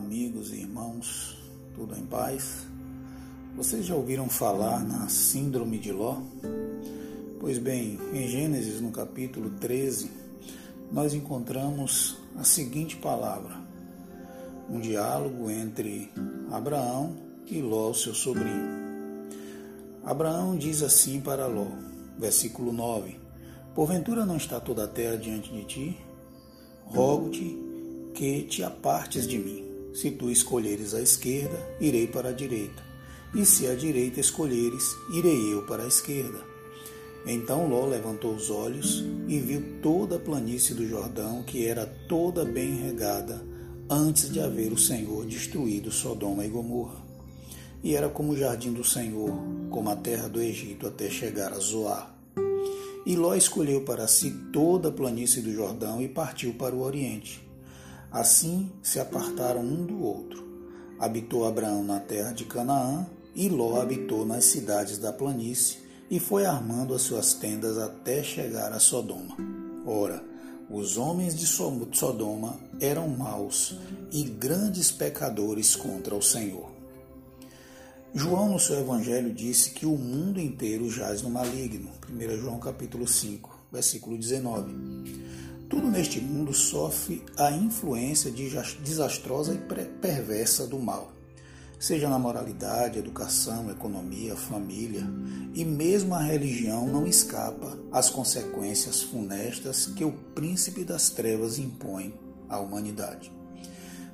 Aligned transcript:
amigos 0.00 0.50
e 0.50 0.56
irmãos, 0.56 1.36
tudo 1.74 1.94
em 1.94 2.06
paz? 2.06 2.66
Vocês 3.54 3.84
já 3.84 3.94
ouviram 3.94 4.30
falar 4.30 4.82
na 4.82 5.08
Síndrome 5.08 5.78
de 5.78 5.92
Ló? 5.92 6.22
Pois 7.38 7.58
bem, 7.58 7.98
em 8.14 8.26
Gênesis, 8.26 8.80
no 8.80 8.90
capítulo 8.90 9.50
13, 9.60 10.10
nós 10.90 11.12
encontramos 11.12 12.16
a 12.34 12.44
seguinte 12.44 12.96
palavra: 12.96 13.54
um 14.70 14.80
diálogo 14.80 15.50
entre 15.50 16.10
Abraão 16.50 17.14
e 17.46 17.60
Ló, 17.60 17.92
seu 17.92 18.14
sobrinho. 18.14 18.80
Abraão 20.02 20.56
diz 20.56 20.82
assim 20.82 21.20
para 21.20 21.46
Ló, 21.46 21.66
versículo 22.18 22.72
9: 22.72 23.20
Porventura 23.74 24.24
não 24.24 24.38
está 24.38 24.58
toda 24.58 24.84
a 24.84 24.88
terra 24.88 25.18
diante 25.18 25.52
de 25.52 25.64
ti? 25.64 25.98
Rogo-te 26.86 27.54
que 28.14 28.44
te 28.44 28.64
apartes 28.64 29.28
de 29.28 29.38
mim. 29.38 29.69
Se 29.92 30.12
tu 30.12 30.30
escolheres 30.30 30.94
a 30.94 31.02
esquerda, 31.02 31.58
irei 31.80 32.06
para 32.06 32.28
a 32.28 32.32
direita, 32.32 32.82
e 33.34 33.44
se 33.44 33.66
a 33.66 33.74
direita 33.74 34.20
escolheres, 34.20 34.84
irei 35.12 35.52
eu 35.52 35.66
para 35.66 35.82
a 35.82 35.88
esquerda. 35.88 36.38
Então 37.26 37.68
Ló 37.68 37.86
levantou 37.86 38.32
os 38.32 38.50
olhos 38.50 39.04
e 39.26 39.38
viu 39.40 39.80
toda 39.82 40.16
a 40.16 40.20
planície 40.20 40.74
do 40.74 40.86
Jordão, 40.86 41.42
que 41.42 41.66
era 41.66 41.86
toda 42.08 42.44
bem 42.44 42.76
regada, 42.76 43.44
antes 43.90 44.32
de 44.32 44.38
haver 44.38 44.72
o 44.72 44.78
Senhor 44.78 45.26
destruído 45.26 45.90
Sodoma 45.90 46.46
e 46.46 46.48
Gomorra. 46.48 47.04
E 47.82 47.96
era 47.96 48.08
como 48.08 48.32
o 48.32 48.36
jardim 48.36 48.72
do 48.72 48.84
Senhor, 48.84 49.36
como 49.70 49.90
a 49.90 49.96
terra 49.96 50.28
do 50.28 50.40
Egito, 50.40 50.86
até 50.86 51.10
chegar 51.10 51.52
a 51.52 51.58
Zoar. 51.58 52.14
E 53.04 53.16
Ló 53.16 53.34
escolheu 53.34 53.80
para 53.80 54.06
si 54.06 54.30
toda 54.52 54.88
a 54.88 54.92
planície 54.92 55.42
do 55.42 55.52
Jordão 55.52 56.00
e 56.00 56.06
partiu 56.06 56.54
para 56.54 56.74
o 56.74 56.82
oriente 56.82 57.49
Assim 58.10 58.70
se 58.82 58.98
apartaram 58.98 59.60
um 59.60 59.86
do 59.86 60.02
outro. 60.02 60.44
Habitou 60.98 61.46
Abraão 61.46 61.84
na 61.84 62.00
terra 62.00 62.32
de 62.32 62.44
Canaã, 62.44 63.06
e 63.34 63.48
Ló 63.48 63.80
habitou 63.80 64.26
nas 64.26 64.44
cidades 64.46 64.98
da 64.98 65.12
planície, 65.12 65.78
e 66.10 66.18
foi 66.18 66.44
armando 66.44 66.92
as 66.92 67.02
suas 67.02 67.34
tendas 67.34 67.78
até 67.78 68.22
chegar 68.22 68.72
a 68.72 68.80
Sodoma. 68.80 69.36
Ora, 69.86 70.22
os 70.68 70.96
homens 70.96 71.38
de 71.38 71.46
Sodoma 71.46 72.58
eram 72.80 73.08
maus 73.08 73.76
e 74.10 74.24
grandes 74.24 74.90
pecadores 74.90 75.76
contra 75.76 76.14
o 76.14 76.22
Senhor. 76.22 76.70
João, 78.12 78.48
no 78.50 78.58
seu 78.58 78.80
evangelho, 78.80 79.32
disse 79.32 79.70
que 79.70 79.86
o 79.86 79.96
mundo 79.96 80.40
inteiro 80.40 80.90
jaz 80.90 81.22
no 81.22 81.30
maligno. 81.30 81.90
1 82.08 82.38
João 82.38 82.58
capítulo 82.58 83.06
5, 83.06 83.66
versículo 83.70 84.18
19. 84.18 85.19
Tudo 85.70 85.88
neste 85.88 86.20
mundo 86.20 86.52
sofre 86.52 87.24
a 87.36 87.52
influência 87.52 88.28
desastrosa 88.82 89.54
e 89.54 89.58
perversa 90.00 90.66
do 90.66 90.80
mal, 90.80 91.12
seja 91.78 92.08
na 92.08 92.18
moralidade, 92.18 92.98
educação, 92.98 93.70
economia, 93.70 94.34
família, 94.34 95.06
e 95.54 95.64
mesmo 95.64 96.12
a 96.12 96.22
religião 96.24 96.88
não 96.88 97.06
escapa 97.06 97.78
às 97.92 98.10
consequências 98.10 99.00
funestas 99.00 99.86
que 99.86 100.04
o 100.04 100.10
príncipe 100.10 100.82
das 100.82 101.08
trevas 101.08 101.56
impõe 101.56 102.12
à 102.48 102.58
humanidade. 102.58 103.32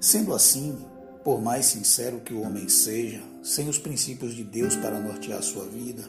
Sendo 0.00 0.34
assim, 0.34 0.76
por 1.22 1.40
mais 1.40 1.66
sincero 1.66 2.18
que 2.18 2.34
o 2.34 2.42
homem 2.42 2.68
seja, 2.68 3.22
sem 3.44 3.68
os 3.68 3.78
princípios 3.78 4.34
de 4.34 4.42
Deus 4.42 4.74
para 4.74 4.98
nortear 4.98 5.40
sua 5.40 5.66
vida, 5.66 6.02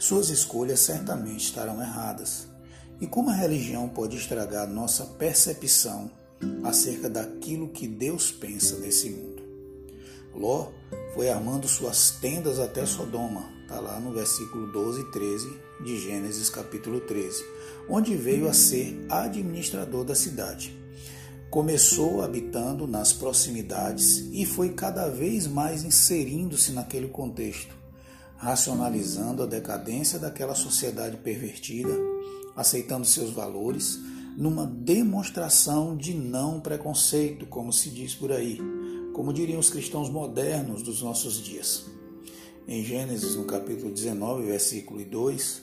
suas 0.00 0.30
escolhas 0.30 0.80
certamente 0.80 1.44
estarão 1.44 1.80
erradas 1.80 2.52
e 3.04 3.06
como 3.06 3.28
a 3.28 3.34
religião 3.34 3.86
pode 3.86 4.16
estragar 4.16 4.66
nossa 4.66 5.04
percepção 5.04 6.10
acerca 6.64 7.06
daquilo 7.06 7.68
que 7.68 7.86
Deus 7.86 8.30
pensa 8.30 8.78
nesse 8.78 9.10
mundo? 9.10 9.42
Ló 10.34 10.70
foi 11.12 11.28
armando 11.28 11.68
suas 11.68 12.12
tendas 12.12 12.58
até 12.58 12.86
Sodoma, 12.86 13.52
está 13.60 13.78
lá 13.78 14.00
no 14.00 14.14
versículo 14.14 14.72
12 14.72 15.02
e 15.02 15.10
13 15.10 15.60
de 15.84 16.00
Gênesis 16.00 16.48
capítulo 16.48 16.98
13, 17.00 17.44
onde 17.90 18.16
veio 18.16 18.48
a 18.48 18.54
ser 18.54 19.04
administrador 19.10 20.02
da 20.02 20.14
cidade. 20.14 20.74
Começou 21.50 22.22
habitando 22.22 22.86
nas 22.86 23.12
proximidades 23.12 24.30
e 24.32 24.46
foi 24.46 24.70
cada 24.70 25.10
vez 25.10 25.46
mais 25.46 25.84
inserindo-se 25.84 26.72
naquele 26.72 27.08
contexto, 27.08 27.76
racionalizando 28.38 29.42
a 29.42 29.46
decadência 29.46 30.18
daquela 30.18 30.54
sociedade 30.54 31.18
pervertida 31.18 31.92
aceitando 32.56 33.06
seus 33.06 33.30
valores, 33.30 33.98
numa 34.36 34.66
demonstração 34.66 35.96
de 35.96 36.14
não 36.14 36.60
preconceito, 36.60 37.46
como 37.46 37.72
se 37.72 37.90
diz 37.90 38.14
por 38.14 38.32
aí, 38.32 38.58
como 39.12 39.32
diriam 39.32 39.60
os 39.60 39.70
cristãos 39.70 40.10
modernos 40.10 40.82
dos 40.82 41.02
nossos 41.02 41.42
dias. 41.42 41.86
Em 42.66 42.82
Gênesis, 42.82 43.36
no 43.36 43.44
capítulo 43.44 43.92
19, 43.92 44.46
versículo 44.46 45.04
2, 45.04 45.62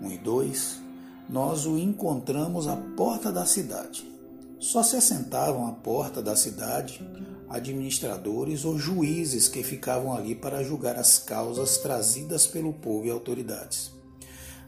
1 0.00 0.10
e 0.12 0.18
2, 0.18 0.80
nós 1.28 1.66
o 1.66 1.76
encontramos 1.76 2.68
à 2.68 2.76
porta 2.76 3.32
da 3.32 3.44
cidade. 3.44 4.10
Só 4.58 4.82
se 4.82 4.96
assentavam 4.96 5.66
à 5.66 5.72
porta 5.72 6.22
da 6.22 6.34
cidade 6.36 7.04
administradores 7.48 8.64
ou 8.64 8.78
juízes 8.78 9.48
que 9.48 9.62
ficavam 9.62 10.14
ali 10.14 10.34
para 10.34 10.64
julgar 10.64 10.96
as 10.96 11.18
causas 11.18 11.78
trazidas 11.78 12.46
pelo 12.46 12.72
povo 12.72 13.06
e 13.06 13.10
autoridades. 13.10 13.95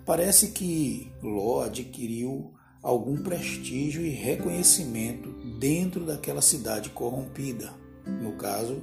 Parece 0.09 0.53
que 0.53 1.13
Ló 1.23 1.61
adquiriu 1.61 2.55
algum 2.83 3.23
prestígio 3.23 4.01
e 4.01 4.09
reconhecimento 4.09 5.29
dentro 5.59 6.07
daquela 6.07 6.41
cidade 6.41 6.89
corrompida, 6.89 7.75
no 8.07 8.33
caso, 8.33 8.81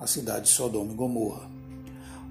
a 0.00 0.06
cidade 0.08 0.46
de 0.46 0.48
Sodoma 0.48 0.90
e 0.90 0.96
Gomorra. 0.96 1.48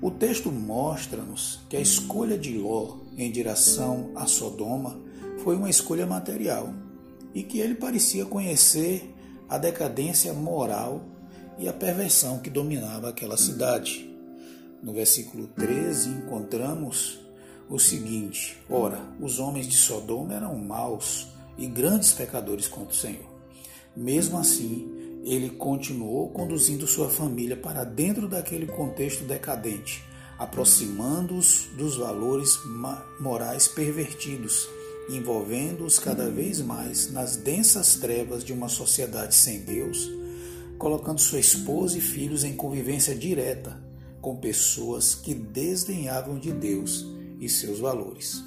O 0.02 0.12
texto 0.12 0.52
mostra-nos 0.52 1.62
que 1.70 1.78
a 1.78 1.80
escolha 1.80 2.38
de 2.38 2.58
Ló 2.58 2.98
em 3.18 3.32
direção 3.32 4.12
a 4.14 4.26
Sodoma 4.26 5.00
foi 5.42 5.56
uma 5.56 5.70
escolha 5.70 6.06
material 6.06 6.74
e 7.34 7.44
que 7.44 7.60
ele 7.60 7.76
parecia 7.76 8.26
conhecer 8.26 9.10
a 9.48 9.58
decadência 9.58 10.34
moral 10.34 11.02
e 11.58 11.66
a 11.70 11.72
perversão 11.72 12.40
que 12.40 12.50
dominava 12.50 13.08
aquela 13.08 13.38
cidade. 13.38 14.14
No 14.84 14.92
versículo 14.92 15.48
13 15.48 16.10
encontramos 16.10 17.26
o 17.70 17.80
seguinte: 17.80 18.58
Ora, 18.70 19.02
os 19.20 19.40
homens 19.40 19.68
de 19.68 19.76
Sodoma 19.76 20.34
eram 20.34 20.58
maus 20.58 21.28
e 21.58 21.68
grandes 21.68 22.14
pecadores 22.14 22.68
contra 22.68 22.94
o 22.94 22.96
Senhor. 22.96 23.26
Mesmo 23.96 24.38
assim, 24.38 25.22
ele 25.24 25.50
continuou 25.50 26.30
conduzindo 26.30 26.88
sua 26.88 27.10
família 27.10 27.58
para 27.58 27.84
dentro 27.84 28.28
daquele 28.28 28.68
contexto 28.68 29.24
decadente, 29.24 30.04
aproximando-os 30.38 31.68
dos 31.76 31.98
valores 31.98 32.58
morais 33.20 33.68
pervertidos, 33.68 34.70
envolvendo-os 35.10 36.00
cada 36.00 36.30
vez 36.30 36.62
mais 36.62 37.12
nas 37.12 37.36
densas 37.36 37.96
trevas 37.96 38.44
de 38.44 38.54
uma 38.54 38.70
sociedade 38.70 39.34
sem 39.34 39.62
Deus, 39.62 40.10
colocando 40.78 41.20
sua 41.20 41.40
esposa 41.40 41.98
e 41.98 42.02
filhos 42.02 42.44
em 42.44 42.56
convivência 42.56 43.16
direta 43.16 43.82
com 44.22 44.36
pessoas 44.36 45.16
que 45.16 45.34
desdenhavam 45.34 46.38
de 46.38 46.52
Deus 46.52 47.06
e 47.40 47.50
seus 47.50 47.80
valores. 47.80 48.44